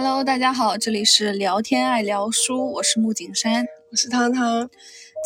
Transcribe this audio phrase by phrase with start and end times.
[0.00, 4.70] Hello，大家好，这里是聊天爱聊书，我是木景山，我是汤汤。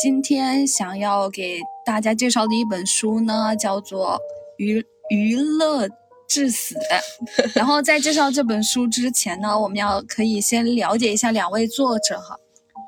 [0.03, 4.13] 今天想要给大家介绍的一本书呢，叫做
[4.57, 5.87] 《娱娱乐
[6.27, 6.75] 至死》。
[7.55, 12.35] 然后在介绍这本书之前呢，我们要可以先了解一下两位作者哈，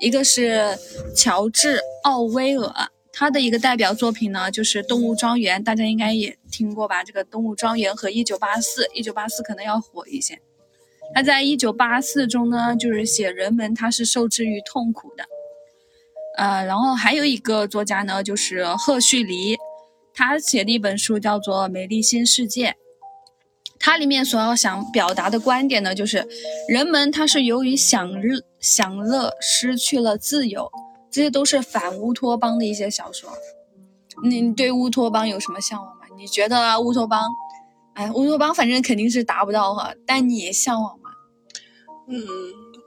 [0.01, 0.79] 一个是
[1.15, 7.05] 乔治·奥威尔，他的一个代表作品呢就是《动物庄园》，大家应该也听过吧？
[7.05, 10.41] 这个《动物庄园》和《一九八四》，《一九八四》可能要火一些。
[11.15, 15.25] 他在《一九八四》中呢，就是写人们他是受制于痛苦的。
[16.37, 19.57] 呃，然后还有一个作家呢，就是赫胥黎，
[20.13, 22.71] 他写的一本书叫做《美丽新世界》。
[23.79, 26.27] 它里面所要想表达的观点呢，就是
[26.69, 30.69] 人们他是由于享乐享乐失去了自由，
[31.11, 33.31] 这些都是反乌托邦的一些小说。
[34.25, 36.07] 你对乌托邦有什么向往吗？
[36.17, 37.29] 你觉得乌托邦？
[37.93, 40.99] 哎，乌托邦反正肯定是达不到哈，但你向往？
[42.07, 42.25] 嗯，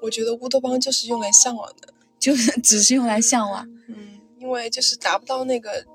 [0.02, 1.94] 我觉得乌托邦就是用来向往的。
[2.20, 5.86] 就是 只是用来向往，嗯，因为就是达不到那个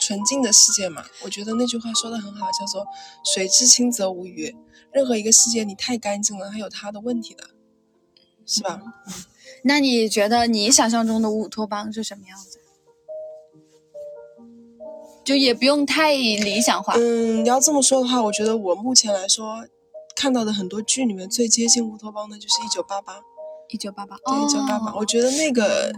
[0.00, 1.04] 纯净的世界嘛。
[1.22, 2.86] 我觉得那句话说的很好，叫做
[3.22, 4.56] “水至清则无鱼”。
[4.92, 7.50] 任何一个世界你太干净了，它有它的问题的，
[8.46, 8.80] 是吧？
[9.64, 12.58] 那你觉得你想象中的乌托邦是什么样子？
[15.22, 16.94] 就也不用太理想化。
[16.96, 19.66] 嗯，你要这么说的话，我觉得我目前来说
[20.18, 23.18] 看到的很多剧里面最接近乌托邦的就是《一九八八》。
[23.70, 25.92] 一九八八，对，一九八八，我觉得那个，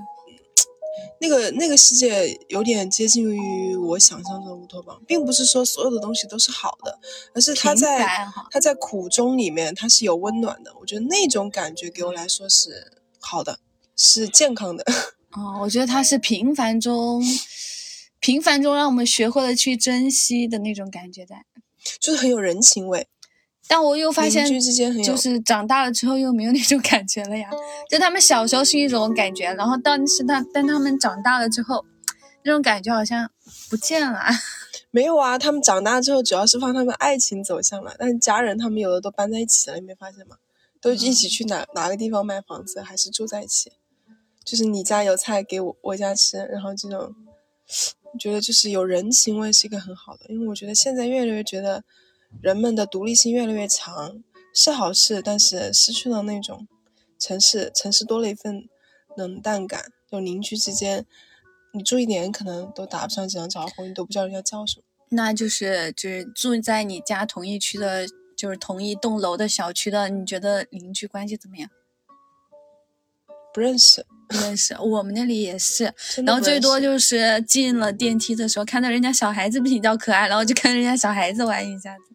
[1.22, 6.98] 那个，那个世界有点接近于我想象中的乌托邦，并不是说所有的东西都是好的，
[7.32, 8.04] 而是它在
[8.50, 10.74] 它在苦中里面它是有温暖的。
[10.80, 12.90] 我觉得那种感觉给我来说是
[13.20, 13.60] 好的，
[13.96, 14.84] 是健康的。
[15.30, 17.22] 哦，我觉得它是平凡中，
[18.18, 21.44] 平凡中让我们学会了去珍惜的那种感觉在，
[22.00, 23.06] 就是很有人情味。
[23.72, 24.44] 但我又发现，
[25.04, 27.48] 就是长大了之后又没有那种感觉了呀。
[27.88, 31.84] 就他们小时候是一种感觉，然后但是他但他们长大了之后，
[32.42, 33.30] 那种感觉好像
[33.70, 34.18] 不见了。
[34.90, 40.34] 没有啊，他们长大之后主要是放他们爱情走向了，但是家人他们有的都搬在一起了，你没发现吗？
[40.80, 43.70] 都一起去哪哪个地方买房子，还是住在一起？
[44.44, 47.14] 就是你家有菜给我我家吃，然后这种，
[48.12, 51.84] 我觉得就是有人情味是一个很好的，因为我觉得现在越来越觉得。
[52.42, 54.22] 人们的独立性越来越强
[54.54, 56.66] 是好事，但是失去了那种
[57.18, 58.68] 城市，城市多了一份
[59.16, 59.92] 冷淡感。
[60.10, 61.06] 就邻居之间，
[61.72, 64.82] 你住一年可能都打不上几张招呼，你都不知道人家叫什么。
[65.10, 71.70] 那就是就是住在你家同一区的，就是同一栋楼的小区的，你觉得邻居关系怎么样？
[73.54, 74.76] 不认识，不认识。
[74.80, 75.94] 我们那里也是，
[76.26, 82.09] 然后最多就是进了电梯的时候，看到人家小孩子比较可爱，然后就跟人家小孩子玩一下子。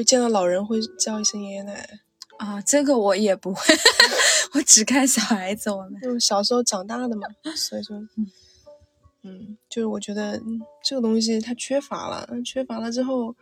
[0.00, 2.00] 就见到老人会叫一声爷爷奶奶
[2.38, 3.62] 啊，这个我也不会，
[4.54, 5.70] 我只看小孩子。
[5.70, 7.98] 我们就小时候长大的嘛，所以说，
[9.22, 10.40] 嗯，就是我觉得
[10.82, 13.36] 这个东西它缺乏了，缺乏了之后，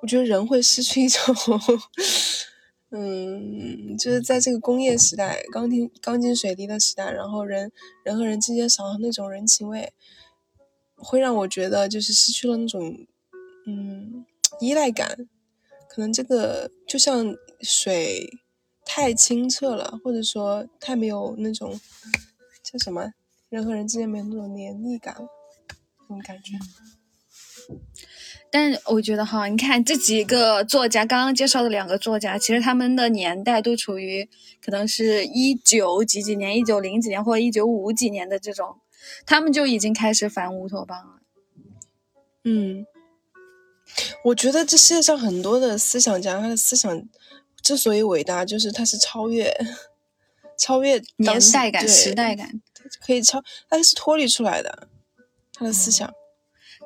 [0.00, 1.34] 我觉得人会失去一种，
[2.88, 7.70] 嗯，就是在这个工业时代、钢筋钢筋水泥的时代，然后人
[8.02, 9.92] 人和人之间少了那种人情味，
[10.94, 13.06] 会让我觉得就是失去了那种，
[13.66, 14.24] 嗯。
[14.60, 15.28] 依赖感，
[15.88, 18.40] 可能这个就像水
[18.84, 21.78] 太清澈了，或者说太没有那种
[22.62, 23.12] 叫什么，
[23.48, 25.14] 人和人之间没有那种黏腻感，
[26.08, 26.52] 那种感觉。
[28.50, 34.28] 但我觉得哈，你看这几个作家，刚刚介绍的两个作家，其实他们的年代都处于
[34.64, 38.76] 可能是一九几几年、一九零几年或者一九五几年的这种，
[39.26, 41.20] 他们就已经开始反乌托邦了。
[42.44, 42.86] 嗯。
[44.24, 47.02] 我觉得这世界上很多的思想家，他的思想
[47.62, 49.54] 之所以伟大，就是他是超越、
[50.58, 52.60] 超越年代感、时代感，
[53.06, 54.88] 可以超，他是脱离出来的
[55.54, 56.12] 他的思想。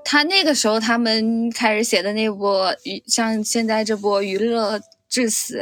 [0.05, 2.47] 他那个时候他们开始写的那部，
[3.07, 5.59] 像现在这波《娱乐至死》，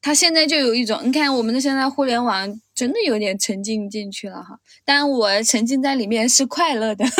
[0.00, 4.60] 他现在就有一种，你看我们的现在互联网真的有点沉浸进去了哈。
[4.84, 7.04] 但我沉浸在里面是快乐的。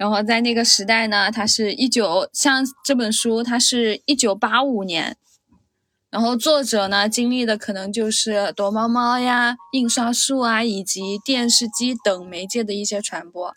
[0.00, 5.14] 然后在那个时代呢，它是一九像这本书，它是一九八五年，
[6.08, 13.54] 然后作者呢经历的可能就是躲猫猫呀、印刷术啊，以及电视机等媒介的一些传播。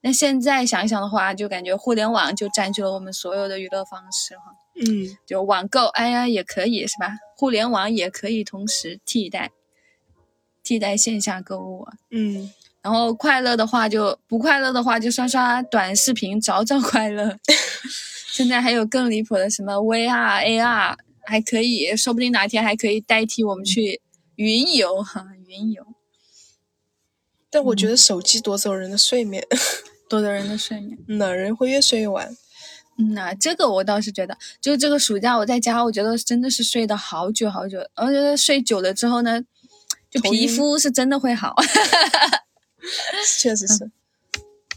[0.00, 4.56] 那现在想一想的话，就感觉互联网就占据了我们所有的娱乐方式哈。
[4.74, 7.12] 嗯，就网购，哎呀也可以是吧？
[7.36, 9.52] 互联网也可以同时替代
[10.64, 11.86] 替代线下购物。
[12.10, 12.50] 嗯。
[12.86, 17.36] 然后快乐的话就不快乐的话就刷刷短视频找找快乐，
[18.30, 20.94] 现在还有更离谱的什么 VR、AR，
[21.24, 24.00] 还可以，说不定哪天还可以代替我们去
[24.36, 25.84] 云游哈，云游。
[27.50, 29.44] 但我觉得手机夺走人的睡眠，
[30.08, 30.96] 夺走人的睡眠。
[31.08, 32.36] 哪，人会越睡越晚。
[32.98, 39.42] 嗯呐，这个我倒是觉得，就这个暑假我在家，我觉得真的是睡的好久好久，而且睡久了之后呢，
[40.08, 41.52] 就皮肤是真的会好。
[43.40, 43.90] 确实是，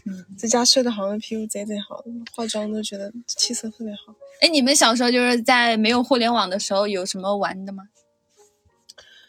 [0.06, 2.04] 嗯，在家睡得好，那皮肤贼贼好，
[2.34, 4.14] 化妆都觉得气色特别好。
[4.40, 7.88] 哎，你们小时候就是在没有互联网的时候有什么玩的吗？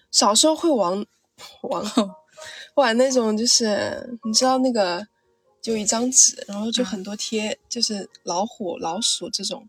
[0.10, 1.06] 小时候会玩
[1.63, 1.83] 玩
[2.75, 5.06] 玩那种，就是你知道那个，
[5.62, 9.68] 就一张纸，然后就很多贴，就是老虎、老鼠这种，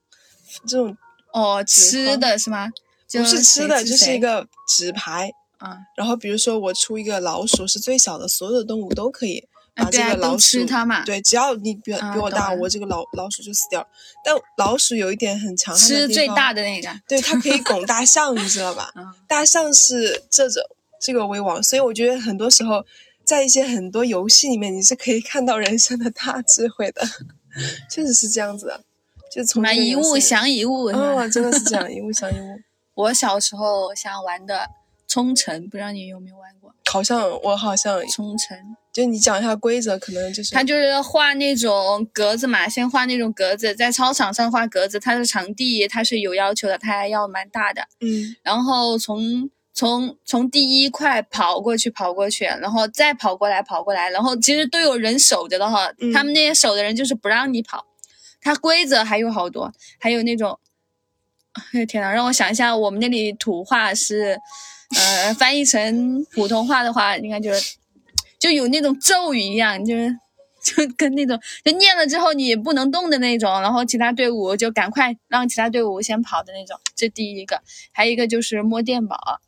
[0.67, 0.97] 这种
[1.33, 2.69] 哦，吃的是吗？
[2.69, 2.73] 不
[3.09, 5.33] 就是吃的，就是一个纸牌。
[5.63, 13.87] 啊，然后比如说我出一个老鼠是最小的，所有的动物都可以把这啊对啊都个老鼠，吃它嘛对，只要你比啊比我大，我这个老老鼠就死掉了。
[14.25, 16.89] 但老鼠有一点很强悍的吃最大的那个。
[17.09, 18.91] 对，它可以 拱大象，你知道吧？
[18.95, 20.63] 啊，大象是这种
[21.01, 22.85] 这个为王，所以我觉得很多时候
[23.25, 27.03] 在一些很多游戏里面，你是可以看到人生的大智慧的，
[27.89, 28.81] 确实是这样子的。
[29.31, 30.87] 就从买一物降一物。
[30.87, 32.61] 哦，真的是这样，一物降一物。
[32.95, 34.69] 我小时候想玩的
[35.13, 36.75] 冲绳，不知道你有没有玩过？
[36.91, 38.57] 好像我好像冲绳，
[38.91, 47.83] 就你讲一下规则，可能就是他就是画那种格子嘛，先画那种格子，在操场上画格子，它的场地它是有要求的，它还要蛮大的。
[48.01, 55.93] 嗯然后从从从第一块跑过去，跑过去，然后再跑过来，跑过来，然后其实都有人守着的哈。
[55.99, 57.85] 嗯他们那些守的人就是不让你跑。
[58.41, 59.71] 它规则还有好多，
[60.01, 60.59] 还有那种，
[61.55, 64.37] 哎呦天呐，让我想一下，我们那里土话是，
[64.95, 67.77] 呃，翻译成普通话的话，应该就是
[68.39, 70.17] 就有那种咒语一样，就是。
[70.65, 77.61] 就跟那种就念了之后你不能动的那种，然后其他队伍就赶快让其他队伍先跑的那种，这第一个。
[77.91, 79.41] 还有一个就是摸电宝，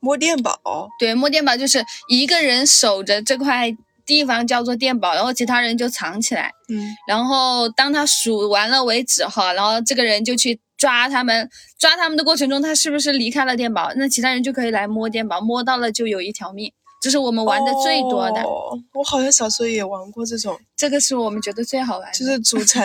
[0.00, 0.60] 摸电宝，
[1.00, 3.74] 对，摸电宝就是一个人守着这块
[4.04, 16.72] 地方叫做电宝，然后其他人就藏起来，嗯然后当他数完了为止哈，然后这个人就去抓他们，抓他们的过程中他是不是离开了电宝，那其他人就可以来摸电宝，摸到了就有一条命，
[17.02, 22.18] 这是我们玩的最多的，哦我好像小时候也玩过这种，这个是我们觉得最好玩的。
[22.18, 22.82] 就是组成，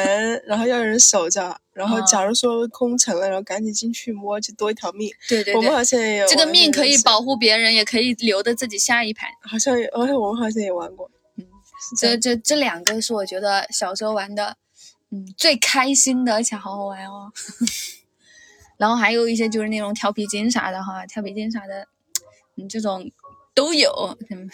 [0.48, 5.12] 然后要有人守着，然后啊假如说空城了，然后赶紧进去摸，就多一条命。
[5.30, 9.30] 对对我们好，像也有这个命可以，保护别人，也可以留着自己下一盘。
[9.42, 11.10] 好像也，好像我们好像也玩过。
[11.38, 11.46] 嗯，
[11.98, 14.56] 这这这两个是我觉得小时候玩的，
[15.14, 17.32] 嗯，最开心的，而且好好玩哦。
[18.78, 21.88] 然后还有一些就是那种跳皮筋啥的哈，跳皮筋啥的，
[22.56, 23.12] 嗯，这种
[23.54, 24.50] 都有，嗯，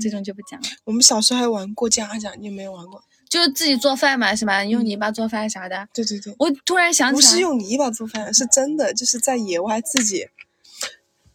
[0.00, 0.66] 这种就不讲了。
[0.82, 3.04] 我们小时候还玩过家家，你有没有玩过？
[3.28, 4.64] 就是自己做饭嘛，是吧？
[4.64, 5.88] 用泥巴做饭啥的。
[5.94, 10.28] 对对对，我突然想起来，是用泥巴做饭，是真的，就是在野外自己。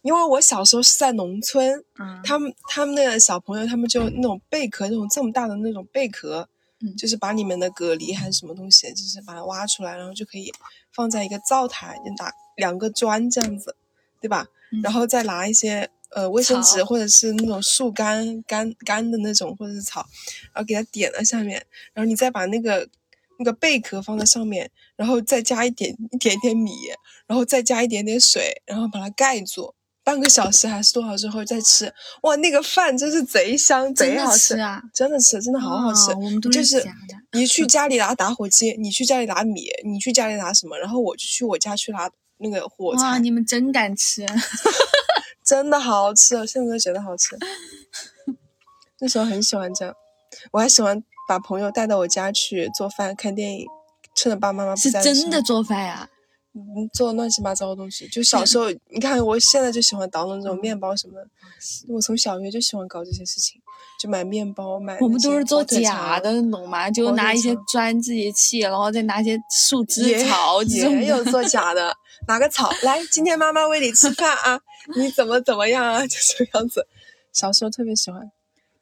[0.02, 6.48] 因为我小时候是在农村，嗯，他们他们那个小朋友，他们就那种贝壳，那种这么大的那种贝壳，
[6.86, 10.52] 嗯就是把里面的蛤蜊还是什么东西，就是把它挖出来，然后就可以
[10.92, 13.76] 放在一个灶台，就拿两个砖这样子，
[14.20, 14.46] 对吧？
[14.72, 20.06] 嗯然后再拿一些呃卫生纸或者是那种树干干干的那种或者是草，
[20.52, 22.88] 然后给它点在下面，然后你再把那个
[23.38, 26.72] 那个贝壳放在上面，然后再加一点一点点米，
[27.26, 29.74] 然后再加一点点水，然后把它盖住。
[30.06, 36.12] 半个小时还是多少之后再吃，哇，那个饭真是贼香，贼好吃啊，真的吃，真的好好吃。
[36.12, 36.80] 哦我们都就是。
[37.32, 42.08] 你去 家里拿打火机，你去家里拿米，你去家里拿什么，然后我就去我家去拿
[42.38, 44.24] 那个火哇，柴，你们真敢吃！
[45.44, 47.36] 真的好吃，我现在都觉得好吃。
[49.00, 49.92] 那时候很喜欢这样，
[50.52, 53.66] 我还喜欢把朋友带到我家去做饭、看电影，
[54.14, 56.15] 趁着爸爸妈妈不是在真的做饭呀、嗯，
[56.92, 58.08] 做乱七八糟的东西。
[58.08, 61.28] 就小时候，你看我现在就喜欢捣弄这种面包什么的，
[61.88, 63.60] 我从小学就喜欢搞这些事情，
[64.00, 66.90] 就买面包，买我们都是做假的，你懂吗？
[66.90, 71.26] 就拿一些砖自己砌，然后再拿一些树枝、草这种也有。
[71.26, 71.92] 做假的，
[72.28, 74.60] 拿个草来，今天妈妈喂你吃饭啊，
[74.94, 76.86] 你怎么怎么样啊，就这个样子。
[77.32, 78.30] 小时候特别喜欢，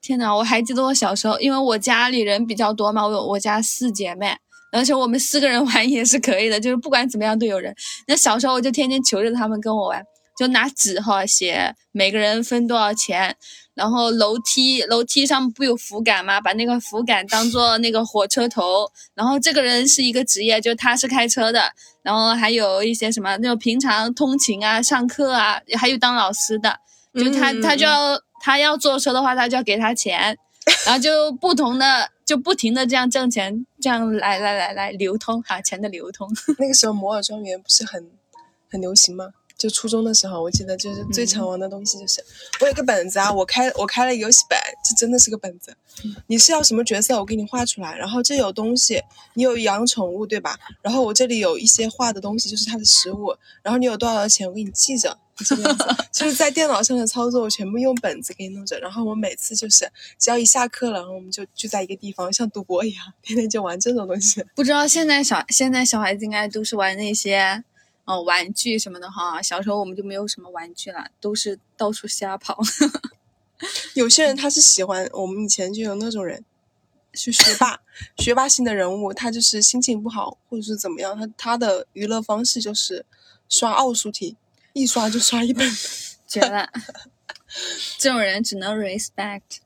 [0.02, 4.36] 天呐，我还记得我小时候，因为我家里人比较多嘛，我有我家四姐妹，
[4.74, 7.74] 而且我们四个人玩也是可以的，就是不管怎么样都有人。
[8.08, 10.04] 那小时候我就天天求着他们跟我玩，
[10.36, 13.36] 就拿纸哈写每个人分多少钱，
[13.74, 16.40] 然后楼梯楼梯上不有扶杆吗？
[16.40, 26.76] 把那个扶杆当做那个火车头，然后这个人是一个职业，就他是开车的，然后还有一些什么那种平常通勤啊、上课啊，还有当老师的，
[27.14, 30.36] 就他嗯他就要他要坐车的话，他就要给他钱，
[30.84, 36.28] 然后就不同的就不停的这样挣钱，这样来来来来流通哈，钱的流通。
[36.58, 38.10] 那个时候摩尔庄园不是很
[38.70, 39.30] 很流行吗？
[39.56, 42.22] 就初中的时候，我记得就是最常玩的东西就是，
[42.60, 45.74] 我有个本子啊，我开我开了游戏本，这真的是个本子。
[46.26, 49.00] 你是要什么角色，我给你画出来，然后这有东西，
[49.34, 50.58] 你有养宠物对吧？
[50.82, 55.84] 然后我这里有一些画的东西，就是它的食物，然后你有多少钱，我给你记着，这个样子。
[56.12, 64.44] 就是在电脑上的操作，我全部用本子给你弄着，然后我每次就是只要一下课了，然后我们就聚在一个地方，像赌博一样，天天就玩这种东西。
[64.54, 67.64] 不知道现在小现在小孩子应该都是玩那些。
[68.06, 72.58] 哦，玩具什么的哈，小时候我们就没有什么玩具了，都是到处瞎跑。
[73.96, 76.44] 有些人他是喜欢，我们以前就有那种人，
[77.14, 77.80] 是学霸，
[78.18, 83.06] 学霸型的人物，他就是心情不好或者是怎么样，他他的娱乐方式就是
[83.48, 84.36] 刷奥数题，
[84.74, 85.66] 一刷就刷一本，
[86.28, 86.68] 绝了。
[87.98, 89.60] 这种人只能 respect。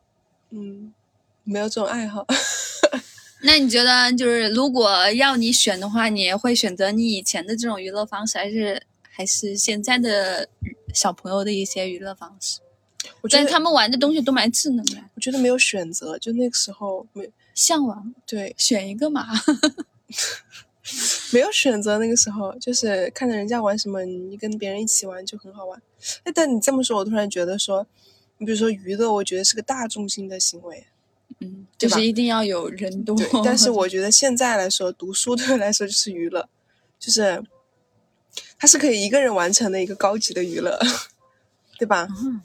[0.50, 0.92] 嗯，
[1.44, 2.24] 没有这种爱好。
[3.42, 10.48] 那你觉得，就是如果要你选的话，你会选择你以前的这种娱乐方式，还是还是现在的
[10.92, 12.60] 小朋友的一些娱乐方式？
[13.22, 14.96] 我觉得他们玩的东西都蛮智能的。
[15.14, 19.26] 我觉得没有选择，就那个时候没向往，对，选一个嘛。
[21.32, 25.80] 没有选择，那个时候就是看着人家玩什么，你跟别人一起玩就很好玩。
[26.24, 27.86] 哎，但你这么说，我突然觉得说，
[28.38, 30.86] 你比如说娱乐，我觉得是个大众性的行为。
[31.40, 33.16] 嗯，就是一定要有人多。
[33.16, 36.48] 对，但是 我觉得现在来说，读书对我来说就是娱乐，
[36.98, 37.44] 就是
[38.58, 40.78] 它是可以一个人完成的一个高级的娱乐，
[41.78, 42.08] 对吧？
[42.24, 42.40] 嗯。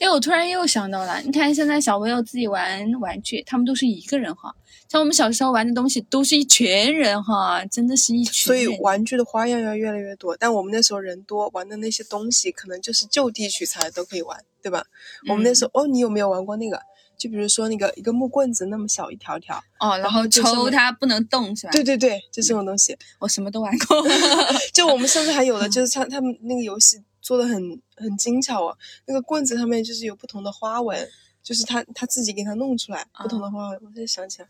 [0.00, 4.54] 哎，我突然又想到了，你看现在小朋友自己玩玩具，他们都是一个人哈，
[4.88, 8.46] 像我们小时候玩的东西都是一群人哈，真的是一群。
[8.46, 14.84] 所以玩具的花样要越来越多，但我们那时候人多，玩的那些东西可能就是就地取材都可以玩，对吧？
[15.28, 16.80] 我们那时候哦，你有没有玩过那个？
[17.18, 21.72] 就比如说那个一个木棍子那么小一条条哦，然后抽它不能动是吧？
[21.72, 24.06] 对对对，就这种东西，我什么都玩过。
[24.72, 26.96] 就我们甚至还有的 就是他他们那个游戏
[27.28, 31.06] 做的很很精巧啊，那个棍子上面就是有不同的花纹，
[31.42, 33.78] 就是他他自己给它弄出来不同的花纹。
[33.82, 34.48] 我现在想起来。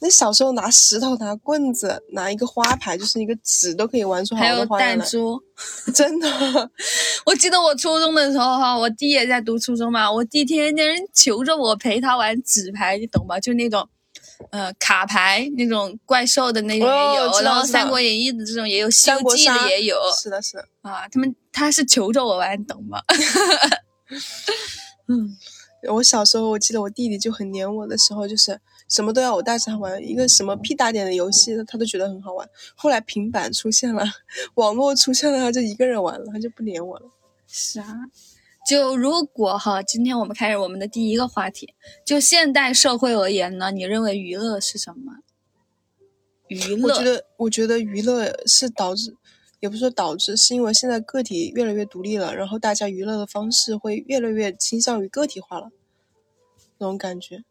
[0.00, 5.38] 那小时候拿石头、拿棍子、拿一个花牌，就是一个纸都可以玩出好多花样弹珠，
[5.92, 6.26] 真的。
[7.26, 13.38] 我记得我初中的时候哈，我弟也在读初中嘛，我弟天天求着我陪他玩纸牌，你懂吧？
[13.38, 13.86] 就那种，
[14.50, 19.96] 呃，卡牌那种怪兽的那种也有，然后《三国演义》的这种也有，《西游记》的也有。
[20.20, 20.66] 是的，是的。
[20.82, 23.00] 啊，他们他是求着我玩，你懂吗？
[25.08, 25.36] 嗯，
[25.92, 28.60] 我小时候我记得我弟弟就很黏我的时候，就是。
[28.90, 32.44] 什么都要我带着他玩，一个什么屁大点的游戏，他都觉得很好玩。
[32.74, 34.04] 后来平板出现了，
[34.54, 37.06] 网络出现了，他就一个人玩了，他就不黏我了。
[37.46, 37.86] 是啊，
[38.68, 41.74] 就如果哈，今天我们开始我们的第一个话题，
[42.04, 45.14] 就现代社会而言呢，你认为娱乐是什么？
[46.48, 46.88] 娱乐？
[46.88, 49.16] 我觉得，我觉得娱乐是导致，
[49.60, 55.70] 也不是说导致，是因为现在个体越来越独立了，然后大家娱乐的方式会越来越倾向于个体化了，
[56.78, 57.44] 那种感觉。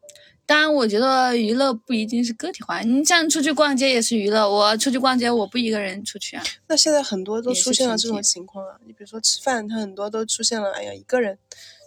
[0.50, 2.80] 当然，我觉得娱乐不一定是个体化。
[2.80, 6.42] 你像出去逛街也是娱乐，我出去逛街我不一个人出去啊。
[6.66, 8.74] 那现在很多都出现了这种情况啊。
[8.84, 11.38] 你比如说吃饭，他很多都出现了，哎呀，一个人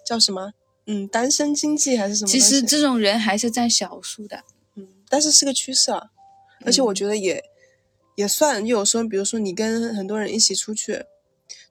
[0.05, 0.53] 叫什么？
[0.87, 2.31] 嗯，单身经济还是什么？
[2.31, 4.45] 其实这种人还是占少数的。
[4.75, 6.11] 嗯，但是是个趋势啊。
[6.65, 7.43] 而且我觉得也
[8.15, 11.03] 也算，有时候比如说你跟很多人一起出去，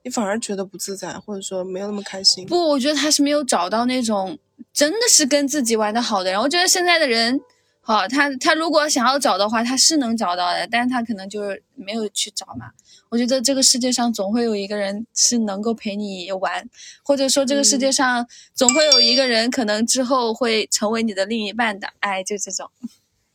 [0.02, 2.47] 你反而觉得不自在，或者说没有那么开心。
[2.47, 4.38] 不，我觉得他是没有找到那种。
[4.73, 7.38] 真的是跟自己玩的好的人，我觉得现在的人，
[7.82, 12.71] 好，他他如果想要找的话，他是能找到的，但是他可能就是没有去找嘛。
[13.11, 16.66] 我觉得这个世界上总会有一个人是能够陪你玩，
[17.02, 22.71] 或者说这个世界上总会有一个人可能之后会成为你的另一半的，哎，就这种，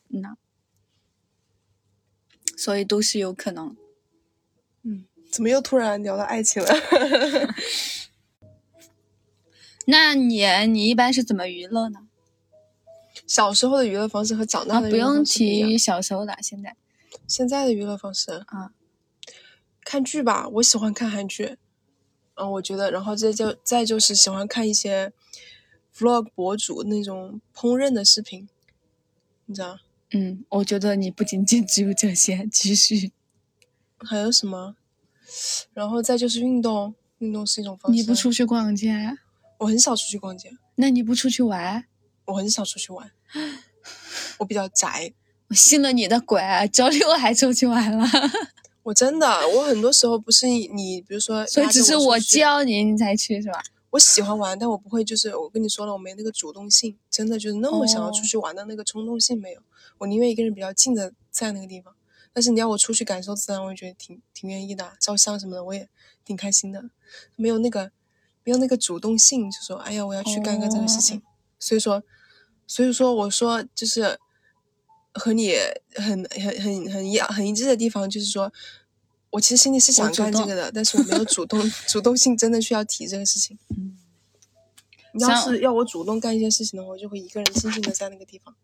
[0.09, 0.37] 嗯呐
[2.55, 3.75] 所以都是有可能。
[5.27, 6.69] 嗯，怎么又突然聊到爱情了？
[9.85, 12.07] 那你你一般是怎么娱乐呢？
[13.25, 16.75] 小时候的娱乐方式和长大的不用提小时候的，现在
[17.27, 18.71] 现在的娱乐方式啊，
[19.83, 21.57] 看剧吧，我喜欢看韩剧，
[22.35, 25.11] 嗯，我觉得，然后再就再就是喜欢看一些
[25.97, 28.47] vlog 博主那种烹饪的视频，
[29.45, 29.79] 你知道？
[30.11, 33.11] 嗯，我觉得你不仅仅只有这些，继续
[33.99, 34.76] 还有什么？
[35.73, 37.95] 然后再就是运动，运动是一种方式。
[37.95, 39.17] 你不出去逛街？
[39.59, 41.85] 我很少出去逛街，那你不出去玩？
[42.25, 43.11] 我很少出去玩，
[44.37, 45.13] 我比较宅。
[45.49, 46.41] 我信了你的鬼，
[46.73, 48.05] 周六还出去玩了。
[48.83, 53.61] 我真的，我很多时候不是你，比如说，所以只是我叫你，你才去是吧？
[53.89, 59.61] 我喜欢玩，但我不会，就是我跟你说了，我没那个主动性，真的就是那么想要出去玩的那个冲动性没有。
[59.97, 61.95] 我宁愿一个人比较静的在那个地方。
[62.37, 65.89] 但是你要我出去感受自然，我也觉得挺挺愿意的，照相什么的我也
[66.23, 66.91] 挺开心的，
[67.35, 67.91] 没有那个
[68.43, 71.23] 没有那个主动性，就说哎呀我要去干个这个事情。
[71.57, 72.03] 所以说，
[72.67, 74.19] 所以说我说就是
[75.15, 75.55] 和你
[75.95, 78.53] 很很很很一很一致的地方，就是说
[79.31, 83.57] 我其实心里是想干这个的，但是我没有主动主动性，真的需要提这个事情。
[83.69, 83.97] 嗯，
[85.13, 88.55] 你要是要我主动干一些事情的话，我就会一个人静静的在那个地方，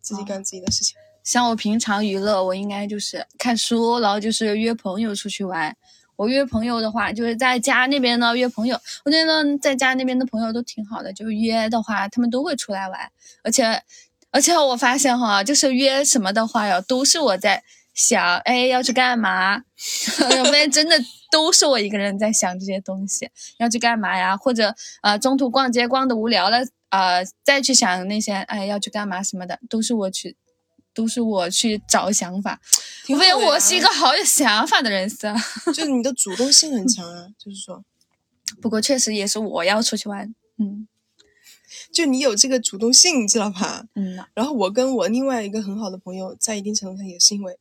[0.00, 0.96] 自己干自己的事情。
[1.24, 5.76] 像我平常娱乐，我应该就是看书，然后就是约朋友出去玩。
[6.16, 8.78] 我约朋友的话，就是在家那边呢约朋友。
[9.04, 13.10] 我觉得在家那边的朋友都挺好的，就约的话，他们都会出来玩。
[13.42, 13.82] 而且，
[14.30, 17.64] 而且我发现哈，就是约什么的话呀，都是我在
[17.94, 19.56] 想，哎，要去干嘛？
[19.56, 20.96] 我发现真的
[21.32, 24.36] 都是我一个人在想这些东西，要去干嘛呀？
[24.36, 26.58] 或者啊，中途逛街逛的无聊了
[26.90, 30.36] 啊，再去想那些，哎，要去干嘛什么的，都是我去。
[30.94, 32.60] 都是我去找想法，
[33.06, 35.34] 因为我是一个好有想法的人噻。
[35.72, 37.84] 就是你的主动性很强啊， 就是说，
[38.60, 40.86] 不过确实也是我要出去玩，嗯，
[41.92, 43.84] 就你有这个主动性，你知道吧？
[43.94, 44.18] 嗯。
[44.34, 47.58] 然后我跟我另外一个很好的朋友，在一定程度上也是因为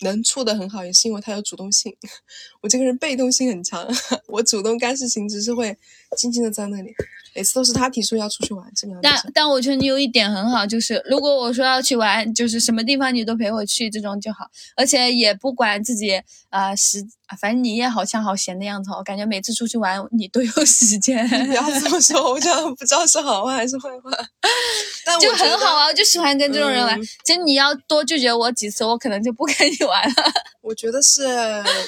[0.00, 1.94] 能处的很好，也是因为他有主动性。
[2.62, 3.86] 我这个人被动性很强，
[4.28, 5.76] 我主动干事情只是会
[6.16, 6.94] 静静的在那里。
[7.32, 9.00] 每次都是他提出要出去玩，基本上。
[9.00, 21.28] 但但我觉得你有一点很好，就是如果我说要去玩，就是什么地方你都陪我去，这种就好，而且也不管自己啊时，反正你也好像好闲的样子，我感觉每次出去玩你都有时间。
[21.28, 24.10] 不要这么说，我 这样不知道是好话还是坏话。
[25.04, 27.00] 但就很好啊，我就喜欢跟这种人玩。
[27.24, 30.14] 其实你要多拒绝我几次，我可能就不跟你玩了。
[30.62, 31.24] 我觉得是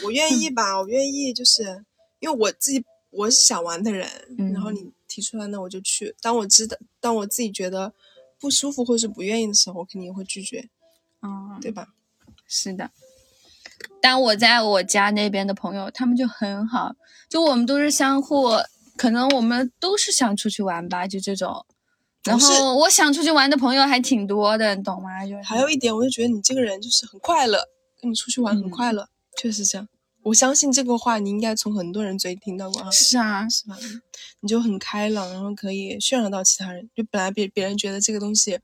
[0.05, 1.85] 我愿意吧，我愿意，就是
[2.21, 4.09] 因为我自己我是想玩的人，
[4.53, 4.93] 然后你。
[5.15, 6.17] 提出来，那我就去。
[6.23, 7.93] 当我知道，当我自己觉得
[8.41, 10.67] 不舒服或是不愿意的时候，我肯定也会拒绝，
[11.21, 11.89] 嗯，对吧？
[12.49, 12.91] 是的。
[14.01, 16.93] 但我在我家那边的朋友，他们就很好，
[17.29, 18.51] 就我们都是相互，
[18.97, 21.65] 可能我们都是想出去玩吧，就这种。
[22.25, 25.27] 然后我想出去玩的朋友还挺多的，你懂吗？
[25.27, 27.65] 就还有一点，我就觉得你这个人就是很快乐，
[28.01, 29.89] 跟你出去玩很快乐，确实这样。
[30.23, 32.91] 我相信这个话，你应该从很多人嘴里听到过啊。
[32.93, 33.77] 是啊，是吧？
[34.39, 36.89] 你就很开朗，然后可以渲染到其他人。
[36.95, 38.61] 就本来别别人觉得这个东西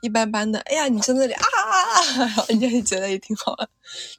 [0.00, 3.68] 一般般的，哎呀，你在那里啊啊，人家也觉得也挺好的。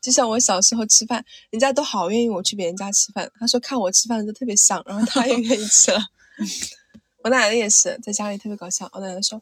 [0.02, 3.32] 就像我小时候吃饭，人家都好愿意我去别人家吃饭。
[3.40, 6.00] 他说看我吃饭都特别香，然后他也愿意吃了。
[7.24, 8.90] 我奶奶也是，在家里特别搞笑。
[8.94, 9.42] 我奶奶说。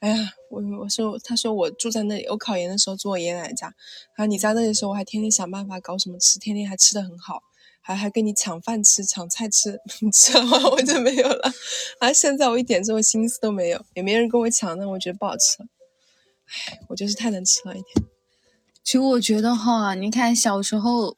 [0.00, 3.66] 哎呀，我我说，他说我住在那里，我考研的时候住我爷爷奶奶家，
[4.14, 7.42] 然后你在那里的时候，我还天天想办法搞什么吃，天天还吃的很好，
[7.82, 10.56] 还还跟你抢饭吃、抢菜吃， 你吃了吗？
[10.70, 11.52] 我就没有了，
[11.98, 15.58] 啊，现在我一点这种心思都没有，也没人跟我抢，那我觉得不好吃，
[16.68, 18.08] 哎，我就是太能吃了一点。
[18.82, 21.16] 其实我觉得哈，你看小时候。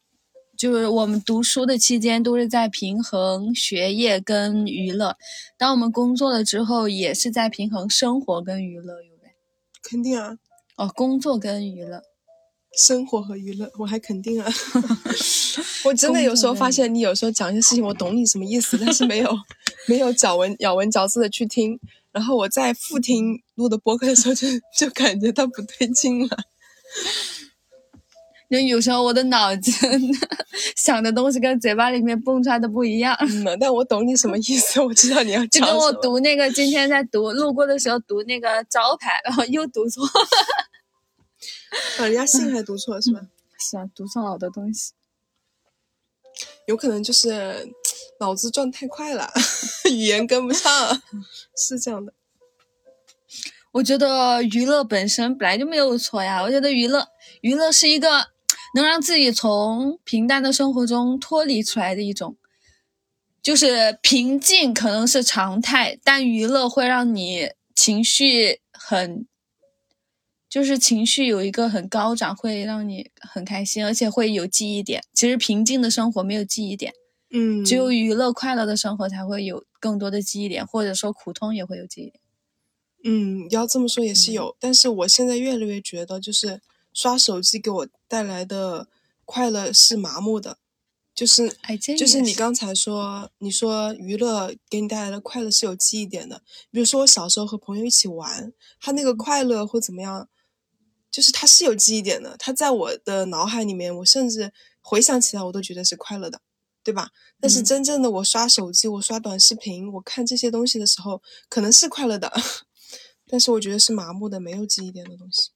[0.59, 5.16] 就是我们读书的期间都是在平衡学业跟娱乐，
[5.57, 9.31] 当我们工作了之后，也是在平衡生活跟娱乐，有没？
[9.83, 10.37] 肯定啊。
[10.77, 12.03] 哦，工作跟娱乐，
[12.77, 14.53] 生活和娱乐，我还肯定啊。
[15.87, 19.31] 我真的有时候发现，你有时候讲一些事情，我懂你什么意思，但是没有
[19.88, 21.81] 没有咬文咬文嚼字的去听，
[22.12, 24.46] 然后我在复听录的播客的时候，就
[24.77, 26.37] 就感觉到不对劲了。
[28.51, 29.70] 就有时候我的脑子
[30.77, 33.16] 想的东西跟嘴巴里面蹦出来的不一样。
[33.20, 40.05] 嗯，但我懂你什么意思，我知道你要 就跟我读那个今天在读路过的时候读那个招牌，然后又读错。
[41.99, 43.20] 啊，人家信还读错是吧？
[43.57, 44.94] 是啊，读错好多东西。
[46.66, 47.68] 有可能就是
[48.20, 49.33] 脑子转太快了，
[49.90, 51.02] 语言跟不上，
[51.59, 52.12] 是这样的。
[53.72, 57.09] 我觉得娱乐本身本来就没有错呀，我觉得娱乐
[57.40, 58.28] 娱乐是一个。
[58.72, 62.37] 能让自己从平淡的生活中脱离出来的一种，
[63.42, 69.26] 就是平静可能是常态，但娱乐会让你情绪很，
[70.48, 75.02] 就是情绪有一个很高涨，会让你很开心，而且会有记忆点。
[75.12, 76.94] 其实平静的生活没有记忆点，
[77.31, 82.21] 嗯，只有娱乐快乐的生活才会有更多的记忆点，或者说苦痛也会有记忆点。
[83.05, 86.61] 嗯，要这么说也是有，但是我现在越来越觉得就是。
[86.93, 88.88] 刷手机给我带来的
[89.25, 90.59] 快乐是麻木的，
[91.14, 91.57] 就是
[91.97, 96.43] 就是你刚才说，你说娱乐给你带来的快乐是有记忆点的。
[96.73, 100.29] 比如说我小时候和朋友一起玩，他那个快乐或怎么样，
[101.12, 106.40] 就是他是有记忆点的，他在我的脑海里面，我甚至回想起来我都觉得是快乐的，
[106.83, 107.11] 对吧？
[107.40, 112.33] 但是真正的我刷手机，我刷短视频，我看这些东西的时候，可能是快乐的，
[113.29, 115.51] 但是我觉得是麻木的，没有记忆点的东西。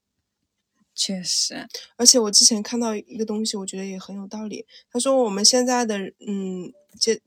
[0.94, 4.64] 确实，而且我之前看到一个东西，我觉得也很有道理。
[4.90, 7.20] 他说我们现在的嗯接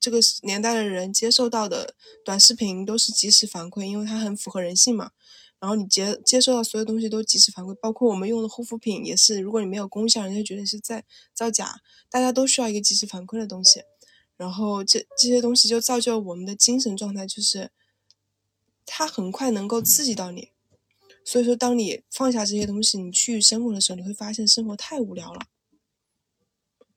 [0.00, 5.12] 这个年代的人接受到的短视频都是及时反馈，因为它很符合人性嘛。
[5.62, 11.80] 然后你接接受到所有东西都及时反馈，包括我们用的护肤品也是，如果你没有功效，人家觉得是在造假。
[12.10, 13.84] 大家都需要一个及时反馈的东西。
[14.36, 17.70] 然后这这些东西就造就我们的精神状态，就是
[18.84, 20.48] 它很快能够刺激到你。
[21.24, 25.46] 所以说，当你放下这些东西，你去生活的时候，你会发现生活太无聊了，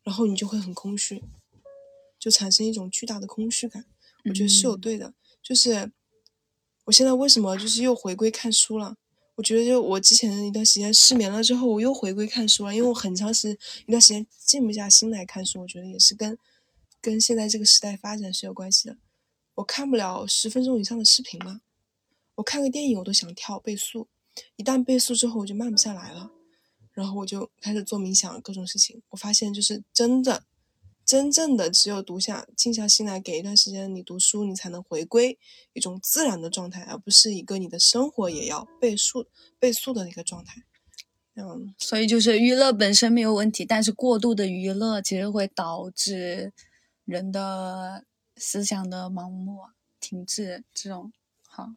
[0.02, 1.24] 然后你就会很空虚，
[2.18, 3.86] 就产生一种巨大的空虚感。
[4.24, 5.92] 我觉得是有对的，就是
[6.86, 8.98] 我现在为什么就是又回归看书了？
[9.36, 16.38] 我觉得就我之前一段时间失眠了之后，我又回归看书了，因为我很长时一段时间静不下心来看书，我觉得也是跟
[17.02, 18.98] 跟现在这个时代发展是有关系的。
[19.56, 21.62] 我看不了十分钟以上的视频了？
[22.36, 24.08] 我看个电影我都想跳倍速。
[24.56, 26.32] 一旦倍速之后，我就慢不下来了，
[26.94, 29.02] 然后我就开始做冥想，各种事情。
[29.10, 30.44] 我发现，就是真的、
[31.06, 35.38] 真正的，只有读下、静下心来，给一段时间你读书，你才能回归
[35.74, 39.28] 一种自然的状态，而不是一个你的生活也要倍速、
[39.60, 40.64] 倍速的一个状态。
[41.36, 46.52] 嗯，所以就是娱乐本身没有问题，但是过度的娱乐其实会导致
[47.06, 49.60] 人的思想的盲目、
[50.00, 51.12] 停滞这种。
[51.48, 51.70] 好。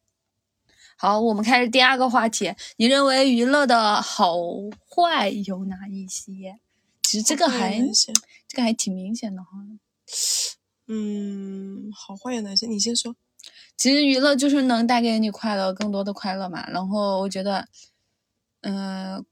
[0.97, 2.53] 好，我们开始第二个话题。
[2.77, 4.37] 你认为娱乐的好
[4.89, 6.59] 坏有哪一些？
[7.09, 7.81] 其实这个还
[8.47, 9.49] 这个还挺明显的哈。
[10.89, 12.67] 嗯，好坏有哪些？
[12.67, 13.17] 你先说。
[13.79, 16.69] 其实娱乐就是能带给你快乐，更多的快乐嘛。
[16.69, 17.67] 然后我觉得，
[18.61, 19.25] 嗯，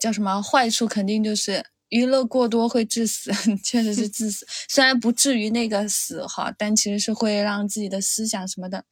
[0.00, 0.42] 叫什么？
[0.42, 3.30] 坏处肯定就是娱乐过多会致死，
[3.62, 4.44] 确实是致死。
[4.68, 8.84] 虽然不至于那个死哈，但其实是会让自己的思想什么的。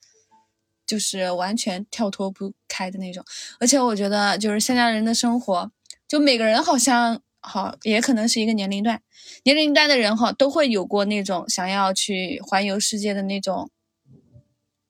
[0.87, 3.25] 就是完全跳脱不开的那种，
[3.59, 5.73] 而且我觉得就是现在人的生活，
[6.07, 9.03] 就每个人好像好，也可能是一个年龄段，
[9.45, 13.71] 年龄段的人哈，都会有过那种想要去环游世界的那种，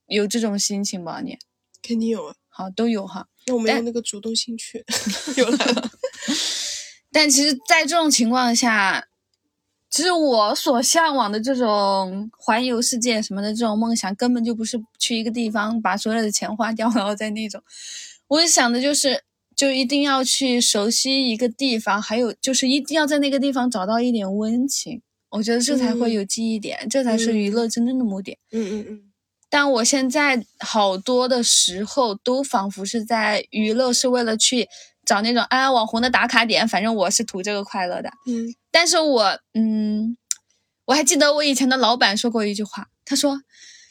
[0.06, 1.20] 有这种心情吧？
[1.20, 1.36] 你
[1.82, 3.26] 肯定有啊，好都有哈。
[3.46, 4.84] 那我没有那个主动性去，
[5.36, 5.58] 有了。
[7.10, 9.08] 但其实，在这种情况下。
[9.90, 17.62] 其实我所向往的这种环游世界什么的这种梦想，根本就不是去一个地方把所有的钱花掉，然后在那种。
[18.26, 19.22] 我想的就是，
[19.56, 25.02] 就一定要去熟悉一个地方，还有就是一定要在那个地方找到一点温情。
[25.30, 28.38] 我觉得这才会有记忆点，这才是娱乐真正的目的。
[28.52, 29.02] 嗯嗯嗯。
[29.48, 34.68] 但我现在好多的时候，都仿佛是在娱乐，是为了去。
[35.06, 38.08] 找那种啊网红的打卡点，反正我是图这个快乐的。
[38.26, 40.16] 嗯，但是我嗯，
[40.86, 43.42] 我还记得我以前的老板说过一句话，他说。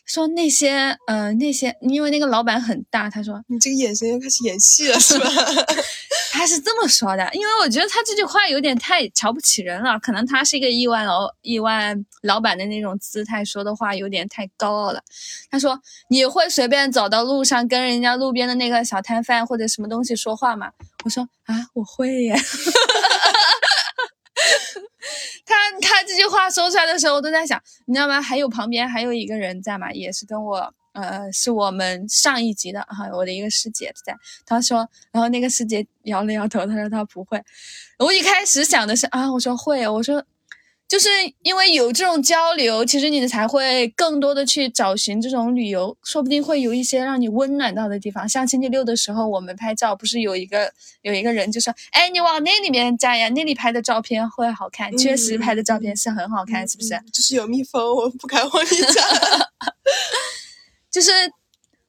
[0.05, 5.29] 说那些，呃，那些，因为那个老板很大，他说你这个眼神又开始演戏了，是吧？
[6.33, 15.01] 他是这么说的，因为我觉得他这句话有点太瞧不起人了，可能他是一个亿万老亿万老板的那种姿态说的话有点太高傲了。
[15.49, 20.71] 他说你会随便走到路上跟人家路边的那个小摊贩或者什么东西说话吗？
[21.05, 22.35] 我说啊，我会耶。
[25.53, 28.21] 他他这句话说出来的时候，我都在想，你知道吗？
[28.21, 34.15] 还有旁边还有一个人在嘛，也是跟我，呃，是我们上一级的哈，我的一个师姐在。
[34.45, 37.41] 他说，然后那个师姐摇了摇头，他说她不会。
[37.99, 40.23] 我一开始想的是啊，我说会，我说。
[40.93, 41.09] 就是
[41.41, 48.29] 因为有这种交流，其实你才会更多的去找寻这种旅游，说不定会有一些让你温暖到的地方。
[48.29, 56.89] 像星期六的时候，我们拍照，不是有一个有一个人就说：“哎，你往那里面站呀，那里拍的照片会好看。”确实拍的照片是很好看，是不是？
[57.11, 59.03] 就是有蜜蜂，我不敢往里站。
[60.93, 61.09] 就是。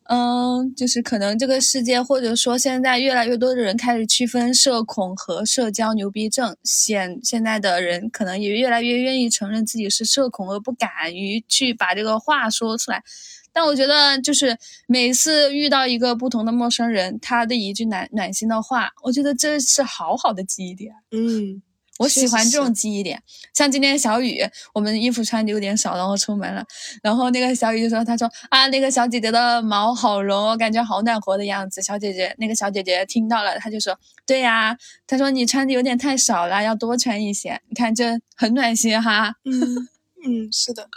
[0.05, 6.55] 嗯，就是可能这个世界，或者说现在越来越多的人开始区分社恐和社交牛逼症。
[6.63, 13.03] 现现在的人可能也越来越愿意承认自己是社恐，而不敢于去把这个话说出来。
[13.51, 20.93] 但我觉得，就是每次遇到一个不同的陌生人，他的一句暖暖心的话，我觉得这是好好的记忆点。
[21.13, 21.63] 嗯。
[21.99, 26.65] 我喜欢这种记忆点，像今天小雨，我们衣服穿的有点少，然后出门了，
[27.03, 34.77] 然后那个小雨就说：“他说啊，那个小姐姐的毛好柔，我感觉好暖和的样子。”小姐姐，那个小姐姐听到了，她就说：“对呀，
[35.07, 37.61] 她说你穿的有点太少了，要多穿一些。
[37.69, 39.89] 你看这很暖心哈。”嗯
[40.27, 40.89] 嗯，是的。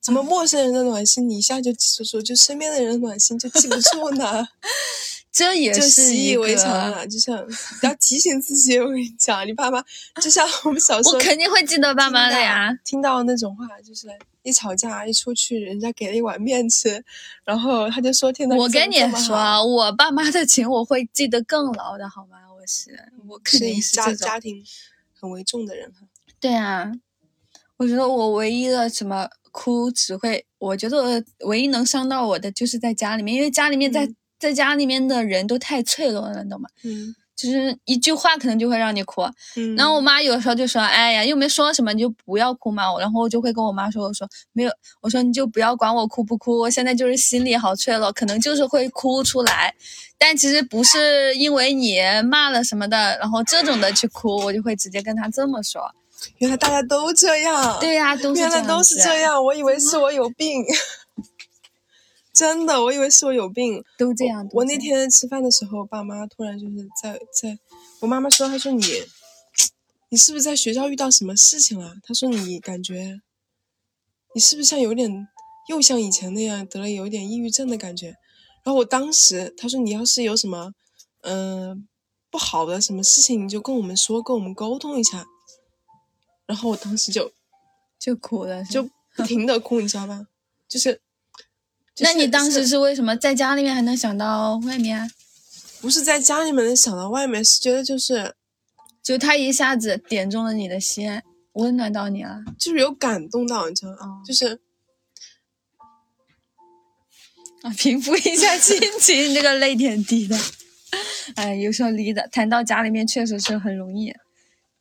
[0.00, 4.46] 怎么陌生人的暖心你一下就记住，就身边的人的暖心就记不住呢？
[5.32, 7.34] 这也是习以为常了，就像
[7.82, 8.78] 要提醒自己。
[8.78, 9.82] 我跟你讲，你爸妈
[10.22, 12.70] 就像我们小时候，我肯定会记得爸妈的呀。
[12.84, 14.08] 听到那种话，就是
[14.42, 17.02] 一吵架一出去，人家给了一碗面吃，
[17.44, 22.36] 然后他就说：“天呐，我跟你说，我爸妈的情我会记得更牢的，好吗？
[22.54, 22.90] 我是，
[23.26, 24.12] 我肯定是家。
[24.12, 24.62] 家庭
[25.18, 26.06] 很为重的人哈。
[26.38, 26.92] 对啊，
[27.78, 36.68] 我觉得我唯一的什么哭只会，我觉得唯一能伤到我的就是在家里面，因为家里面在、嗯在家里面的人都太脆弱了，你懂吗？
[36.82, 39.22] 嗯就是一句话可能就会让你哭。
[39.56, 49.74] 嗯，然后我妈有时候就说：“哎呀，又没说什么，你就不要哭嘛。”然后我就会跟我妈说：“我说没有，我说你就不要管我哭不哭，我现在就是心里好脆弱，可能就是会哭出来。
[50.18, 51.98] 但其实不是因为你
[52.30, 55.82] 骂了什么的，然后这种的去哭，我就会直接跟她这么说。
[56.38, 57.80] 原来大家都这样。
[57.80, 60.62] 对呀、都是原来都是这样，我以为是我有病。
[62.42, 63.84] 真的，我以为是我有病。
[63.96, 64.42] 都这样。
[64.48, 67.56] 都我那天吃饭的时候，爸妈突然就是在在，
[68.00, 68.82] 我妈妈说，她说你，
[70.08, 71.94] 你是不是在学校遇到什么事情了？
[72.02, 73.20] 她说你感觉，
[74.34, 75.28] 你是不是像有点
[75.68, 78.08] 又像以前那样得了有一点抑郁症的感觉？
[78.64, 80.72] 然后我当时她说你要是有什么，
[81.20, 81.86] 嗯、
[82.28, 85.24] 不好的什么事情，你就跟我们说，跟我们沟通一下。
[86.46, 87.30] 然后我当时就
[88.00, 88.82] 就哭了，就
[89.14, 90.26] 不停的哭，你知道吧？
[90.68, 91.00] 就是
[92.00, 95.10] 那你当时是是为什么在家里面还能想到外面啊？
[95.80, 97.44] 不是在家里面能想到外面？
[97.44, 98.34] 是觉得就是
[99.02, 101.20] 就他一下子点中了你的心，
[101.52, 102.42] 温暖到你了。
[102.58, 103.98] 就是有感动到，你知道吗？
[104.00, 104.60] 哦就是
[107.62, 110.36] 啊，平复一下心情， 你这个泪点低的。
[111.36, 114.12] 哎，有时候离的谈到家里面确实是很容易，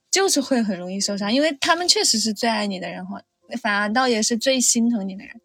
[0.09, 3.21] 就是会很容易受伤，因为他们确实是最爱你的人哈，
[3.61, 5.41] 反倒也是最心疼你的人。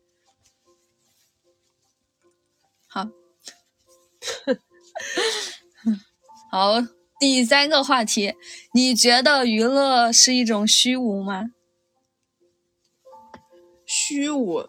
[6.51, 6.75] 好，
[7.21, 8.35] 第三个话题，
[8.73, 11.51] 你觉得娱乐是一种虚无吗？
[13.85, 14.67] 虚无。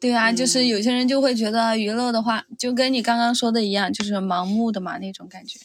[0.00, 5.60] 对啊，就是嗯有些人就会觉得娱乐的话，就跟你刚刚说的一样，就是盲目的嘛那种感觉。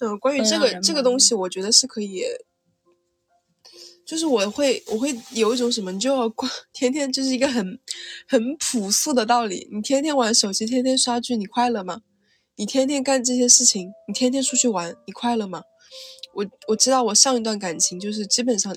[0.00, 2.24] 嗯，关于这个这个东西，我觉得是可以，
[4.04, 7.78] 就是我会我会有一种什么，你就要光 天天就是一个很
[8.26, 12.00] 很朴素的道理，你天天玩手机，天天刷剧，你快乐吗？
[12.62, 15.64] 你天天干这些事情，你天天出去玩，你快乐吗？
[16.32, 18.72] 我我知道我上一段感情就是基本上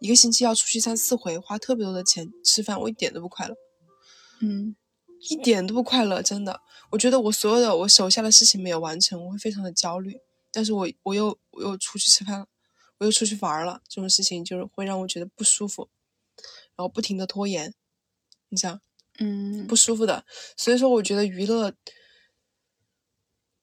[0.00, 3.54] 一个星期要出去三四回，花特别多的钱吃饭，我一点都不快乐。
[4.40, 4.74] 嗯
[5.30, 6.62] 一点都不快乐，真的。
[6.90, 10.18] 我觉得我所有的我手下的事情没有完成，我会非常的焦虑。
[10.50, 12.46] 但是我我又我又出去吃饭了，
[12.98, 15.88] 我又出去玩儿了，这种事情就是会让我觉得不舒服，
[16.74, 17.72] 然后不停的拖延，
[18.48, 18.80] 你知道
[19.20, 20.24] 嗯，不舒服的。
[20.56, 21.72] 所以说，我觉得娱乐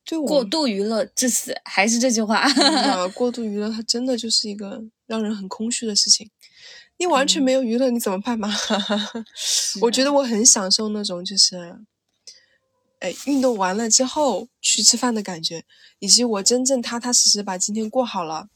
[0.10, 2.44] 对我过度娱乐致死，还是这句话。
[2.56, 6.32] 嗯啊 过度娱乐，它真的就是一个让人很空虚的事情。
[6.98, 8.50] 你完全没有娱乐，你怎么办嘛？
[9.82, 11.78] 我觉得我很享受那种就是，
[12.98, 15.64] 哎，运动完了之后去吃饭的感觉，
[16.00, 18.50] 以及我真正踏踏实实把今天过好了，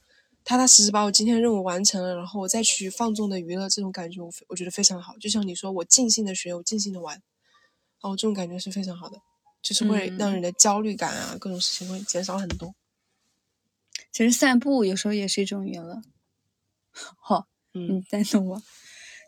[0.44, 5.16] 踏踏实实把我今天任务完成了，然后我再去放纵的娱乐，这种感觉我我觉得非常好。
[5.20, 7.22] 就像你说，我尽兴的学，我尽兴的玩，
[8.02, 9.20] 哦，这种感觉是非常好的，
[9.64, 12.76] 就是会让你的焦虑感啊，各种事情会减少很多。
[14.12, 16.04] 其实散步有时候也是一种娱乐。
[16.92, 18.62] 好，嗯你赞同我？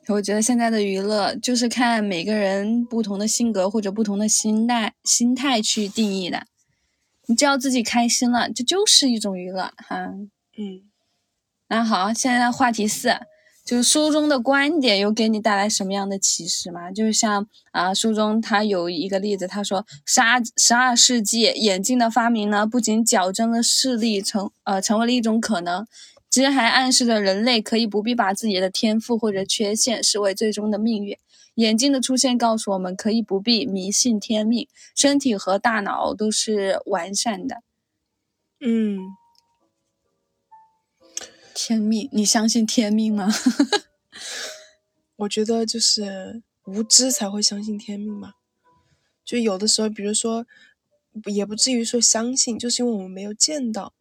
[0.08, 6.46] 我觉得现在的娱乐就是看每个人不同的性格或者不同的心态心态去定义的。
[7.26, 10.14] 你只要自己开心了，这就是一种娱乐哈。
[10.58, 10.84] 嗯
[11.68, 13.10] 那好，现在话题四，
[13.66, 16.92] 就是书中的观点有给你带来什么样的启示吗？
[16.92, 25.88] 就是像啊、书中他有一个例子，他说，十二十二世纪眼镜的发明呢，不仅矫正了视力成呃成为了一种可能，
[26.30, 31.18] 其实还暗示着人类可以不必把自己的天赋或者缺陷视为最终的命运。
[31.56, 37.64] 眼镜的出现告诉我们，可以不必迷信天命，身体和大脑都是完善的。
[38.60, 39.00] 嗯，
[41.56, 43.30] 天命，你相信天命吗？
[45.16, 48.34] 我觉得就是无知才会相信天命吧。
[49.24, 50.46] 就有的时候，比如说，
[51.34, 53.94] 也不至于说相信，就是因为我们没有见到。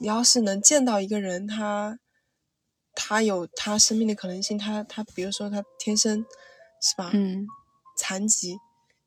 [0.00, 2.00] 你要是能见到一个人，他
[2.92, 6.26] 他有他生命的可能性，他他比如说他天生
[6.82, 7.46] 是吧，嗯
[7.96, 8.58] 残疾，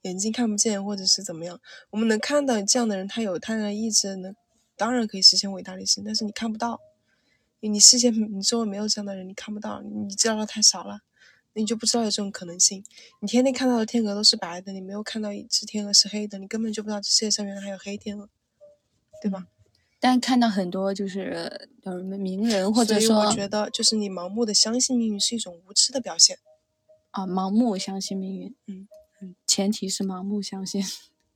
[0.03, 1.59] 眼睛看不见或者是怎么样，
[1.89, 4.33] 我们能看到这样的人，他有他的意志，能
[4.77, 6.79] 当然可以实现伟大的事情，但是你看不到，
[7.61, 10.99] 你你世界你周围没有这样的人，你看不到，你你知道的太少了，
[11.53, 12.83] 你就不知道有这种可能性。
[13.21, 18.29] 你天天看到的天鹅都是白的，你没有看到一只天鹅是黑的，你根本就不知道这世界上原来还有黑天鹅，
[19.21, 19.47] 对吧？
[19.99, 26.39] 但看到很多就是叫什么名人，或者所以说我觉得，就是你盲目的相信命运是一种无知的表现。
[27.11, 28.55] 啊，盲目相信命运。
[28.65, 28.87] 嗯
[29.21, 30.83] 嗯，前提是盲目相信。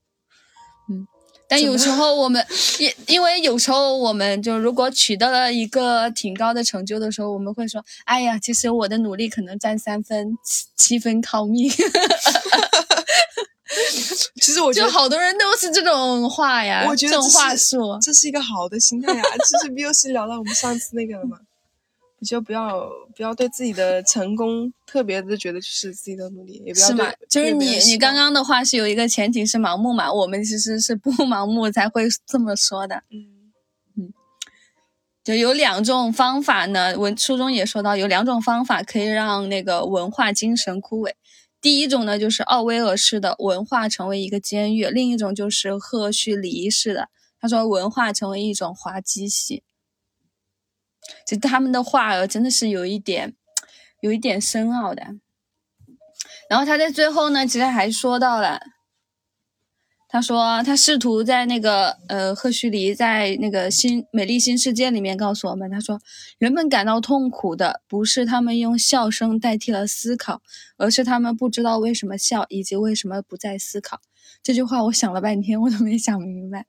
[0.90, 1.08] 嗯，
[1.48, 2.44] 但有时候我们
[2.80, 11.70] 因因为有时候我们就如果取得了一个挺高的成就的时候，我们会说：“哎呀，其实我的努力可能占三分，七七分靠命。
[14.42, 17.98] 其实我”觉就得，好多人都是这种话呀，这种我觉得这种话术。
[18.02, 19.24] 这是一个好的心态呀。
[19.50, 21.38] 就是不又是聊到我们上次那个了吗？
[22.20, 27.12] 我觉得不要不要对自己的成功特别的觉得就是自己的努力，也不要是吗？
[27.30, 33.04] 就是你你刚刚的话是有一个前提是盲目嘛，我们其实是不 盲目才会这么说的。
[33.12, 33.34] 嗯
[35.24, 41.14] 就有两种方法呢，文书中也说到有两种方法可以让那个文化精神枯萎。
[41.60, 47.10] 第一种呢，就是奥威尔式的文化成为一个监狱；另一种就是赫胥黎式的，
[47.42, 49.64] 他说文化成为一种滑稽戏。
[51.26, 53.36] 就他们的话呃真的是有一点，
[54.02, 55.04] 有一点深奥的。
[56.50, 58.62] 然后他在最后呢，其实还说到了，
[60.08, 66.00] 他说他试图在那个呃赫胥黎在那个新美丽新世界里面告诉我们，他说
[66.38, 70.42] 人们感到痛苦的不是他们用笑声代替了思考，
[70.78, 74.02] 而是他们不知道为什么笑以及为什么不再思考。
[74.44, 76.68] 这句话我想了半天，我都没想明白。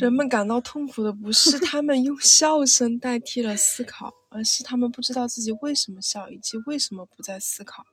[0.00, 7.84] 人们感到痛苦的不是他们用笑声代替了思考，而是他们不知道自己为什么笑，以及为什么不再思考。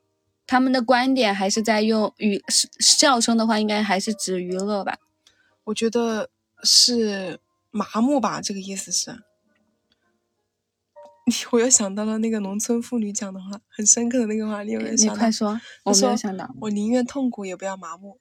[0.46, 2.42] 他们的观点还是在用娱
[2.78, 4.98] 笑声的话，应该还是指娱乐吧？
[5.64, 6.30] 我觉得
[6.62, 9.22] 是麻木吧，这个意思是。
[11.52, 15.30] 我又想到了那个农村妇女讲的话，很深刻的那个话，你有没有你想到快？
[15.30, 16.52] 说，我没有说想到。
[16.60, 18.18] 我宁愿痛苦，也不要麻木。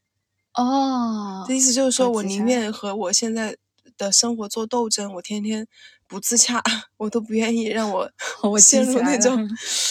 [0.64, 3.56] 哦这，意思就是说我宁愿和我现在
[3.98, 5.68] 的生活做斗争，我天天
[6.08, 6.62] 不自洽，
[6.98, 8.12] 我都不愿意让我
[8.44, 9.50] 我陷入那种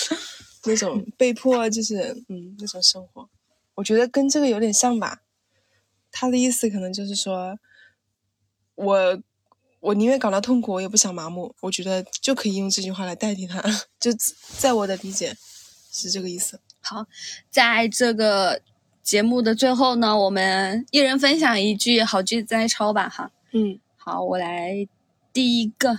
[0.65, 3.29] 那种被迫就是嗯那种生活。
[3.75, 5.21] 我觉得跟这个有点像吧。
[6.11, 7.59] 他的意思可能就是说，
[8.75, 9.23] 我
[9.81, 11.55] 我宁愿感到痛苦，我也不想麻木。
[11.61, 13.63] 我觉得就可以用这句话来代替他，
[14.01, 14.11] 就
[14.57, 15.37] 在我的理解
[15.93, 16.59] 是这个意思。
[16.81, 17.07] 好，
[17.51, 18.63] 在这个
[19.09, 23.31] 节目的最后呢，我们一人分享一句好句摘抄吧，哈。
[23.55, 24.87] 嗯好，我来
[25.33, 25.97] 第一个。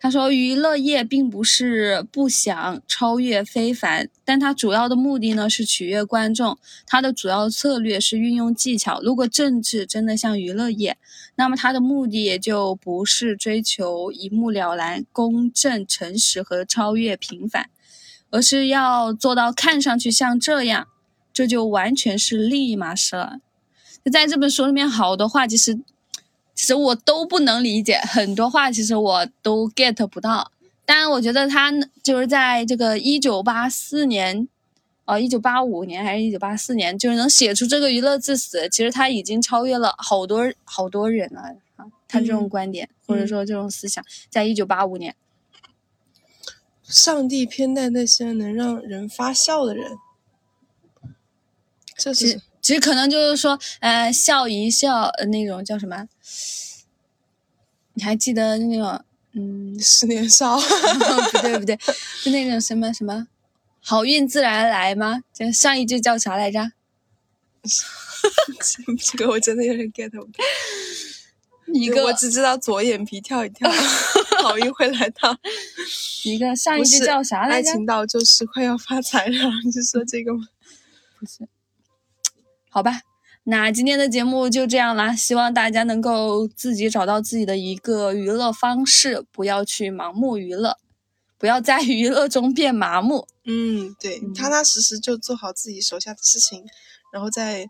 [0.00, 6.56] 他说，娱乐业并不是不想超越非凡，但它主要的目的呢是取悦观众，
[6.86, 9.02] 它的主要策略是运用技巧。
[9.02, 10.96] 如果政治真的像娱乐业，
[11.34, 17.68] 那么它的目的也就不是追求一目了然、公正、诚实和超越平凡，
[18.30, 20.88] 而是要做到看上去像这样，
[21.34, 23.40] 这就完全是另一码事了。
[24.02, 25.74] 就在这本书里面，好多话其实
[26.54, 30.52] 其实我都不能理解，很多话其实我都 get 不到。
[30.86, 34.46] 当然，我觉得他就是在这个一九八四年，
[35.06, 41.40] 呃，一九八五年还是一九八四年，就是能写出这个娱乐至死，其实他已经超越了好多好多人了
[41.76, 41.86] 啊。
[42.06, 45.16] 他这种嗯观点、或者说这种思想，在一九八五年，
[46.82, 49.96] 上帝偏待那些能让人发笑的人，
[51.96, 56.08] 这其实是其实可能就是说，呃，笑一笑，呃，那种叫什么？
[57.94, 60.58] 你还记得那种，嗯， 十年少。
[61.32, 61.78] 不对不对，
[62.22, 63.28] 就那种什么什么，
[63.80, 65.22] 好运自然来吗？
[65.32, 66.72] 这上一句叫啥来着？
[69.00, 70.44] 这个我真的有点 get 不到。
[71.72, 73.70] 一个我只知道左眼皮跳一跳，
[74.42, 75.36] 好运会来到。
[76.24, 77.70] 一个上一句叫啥来着？
[77.70, 80.46] 爱情到就是快要发财了，你是说这个吗？
[81.18, 81.48] 不是，
[82.74, 83.02] 好吧，
[83.44, 90.76] 那今天的节目就这样啦，希望大家能够自己找到自己的一个娱乐方式，不要去盲目娱乐，
[91.38, 93.28] 不要在娱乐中变麻木。
[93.44, 96.64] 嗯，对，嗯踏踏实实就做好自己手下的事情，
[97.12, 97.64] 然后再，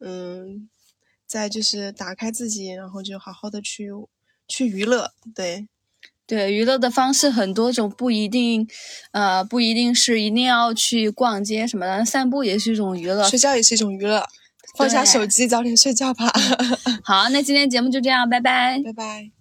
[0.00, 0.70] 嗯，
[1.26, 3.90] 再就是打开自己，然后就好好的去
[4.48, 5.12] 去娱乐。
[5.34, 5.68] 对，
[6.28, 8.68] 对，娱乐的方式很多种，不一定，
[9.12, 13.24] 呃，不一定是一定要去逛街什么的，散步也是一种娱乐。
[13.24, 14.22] 睡觉也是一种娱乐，
[14.76, 16.30] 放下手机，早点睡觉吧。
[17.02, 18.78] 好，那今天节目就这样，拜拜。
[18.84, 19.37] 拜拜。